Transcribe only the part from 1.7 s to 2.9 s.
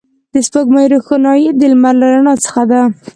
لمر له رڼا څخه ده